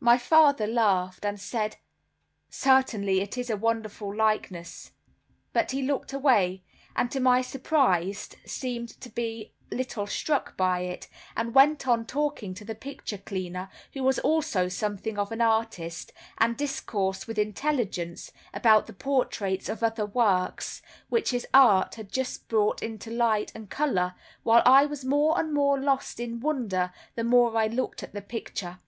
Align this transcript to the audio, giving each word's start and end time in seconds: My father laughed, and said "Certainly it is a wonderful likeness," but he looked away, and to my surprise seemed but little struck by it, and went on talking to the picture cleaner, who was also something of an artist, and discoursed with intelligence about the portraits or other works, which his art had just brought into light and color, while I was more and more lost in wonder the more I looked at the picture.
My 0.00 0.18
father 0.18 0.66
laughed, 0.66 1.24
and 1.24 1.40
said 1.40 1.78
"Certainly 2.50 3.22
it 3.22 3.38
is 3.38 3.48
a 3.48 3.56
wonderful 3.56 4.14
likeness," 4.14 4.92
but 5.54 5.70
he 5.70 5.80
looked 5.80 6.12
away, 6.12 6.62
and 6.94 7.10
to 7.10 7.20
my 7.20 7.40
surprise 7.40 8.28
seemed 8.44 8.94
but 9.14 9.46
little 9.74 10.06
struck 10.06 10.58
by 10.58 10.80
it, 10.80 11.08
and 11.34 11.54
went 11.54 11.88
on 11.88 12.04
talking 12.04 12.52
to 12.52 12.66
the 12.66 12.74
picture 12.74 13.16
cleaner, 13.16 13.70
who 13.94 14.02
was 14.02 14.18
also 14.18 14.68
something 14.68 15.18
of 15.18 15.32
an 15.32 15.40
artist, 15.40 16.12
and 16.36 16.54
discoursed 16.58 17.26
with 17.26 17.38
intelligence 17.38 18.30
about 18.52 18.86
the 18.86 18.92
portraits 18.92 19.70
or 19.70 19.78
other 19.82 20.04
works, 20.04 20.82
which 21.08 21.30
his 21.30 21.46
art 21.54 21.94
had 21.94 22.12
just 22.12 22.46
brought 22.46 22.82
into 22.82 23.10
light 23.10 23.50
and 23.54 23.70
color, 23.70 24.14
while 24.42 24.60
I 24.66 24.84
was 24.84 25.02
more 25.02 25.40
and 25.40 25.50
more 25.54 25.80
lost 25.80 26.20
in 26.20 26.40
wonder 26.40 26.92
the 27.14 27.24
more 27.24 27.56
I 27.56 27.68
looked 27.68 28.02
at 28.02 28.12
the 28.12 28.20
picture. 28.20 28.78